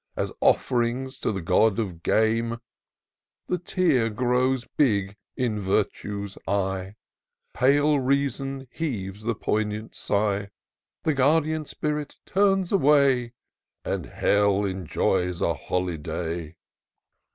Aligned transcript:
As 0.15 0.33
off 0.41 0.71
'rings 0.71 1.19
to 1.19 1.31
the 1.31 1.43
god 1.43 1.77
of 1.77 2.01
game; 2.01 2.57
The 3.45 3.59
tear 3.59 4.09
grows 4.09 4.65
big 4.75 5.15
in 5.37 5.59
Virtue's 5.59 6.39
eye, 6.47 6.95
Pale 7.53 7.99
Reason 7.99 8.67
heaves 8.71 9.21
the 9.21 9.35
poignant 9.35 9.93
sigh: 9.93 10.49
The 11.03 11.13
guardian 11.13 11.65
spirit 11.65 12.15
turns 12.25 12.71
away, 12.71 13.33
And 13.85 14.07
hell 14.07 14.65
enjoys 14.65 15.39
a 15.39 15.53
holiday. 15.53 16.55